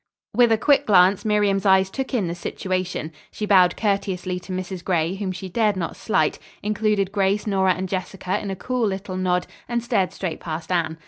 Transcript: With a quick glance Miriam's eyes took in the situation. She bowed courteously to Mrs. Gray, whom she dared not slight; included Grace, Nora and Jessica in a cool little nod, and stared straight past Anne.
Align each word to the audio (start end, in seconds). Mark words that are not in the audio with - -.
With 0.35 0.51
a 0.51 0.57
quick 0.57 0.87
glance 0.87 1.25
Miriam's 1.25 1.63
eyes 1.63 1.91
took 1.91 2.11
in 2.11 2.25
the 2.27 2.33
situation. 2.33 3.11
She 3.29 3.45
bowed 3.45 3.77
courteously 3.77 4.39
to 4.39 4.51
Mrs. 4.51 4.83
Gray, 4.83 5.13
whom 5.13 5.31
she 5.31 5.47
dared 5.47 5.75
not 5.77 5.95
slight; 5.95 6.39
included 6.63 7.11
Grace, 7.11 7.45
Nora 7.45 7.75
and 7.75 7.87
Jessica 7.87 8.39
in 8.39 8.49
a 8.49 8.55
cool 8.55 8.87
little 8.87 9.15
nod, 9.15 9.45
and 9.69 9.83
stared 9.83 10.11
straight 10.11 10.39
past 10.39 10.71
Anne. 10.71 10.97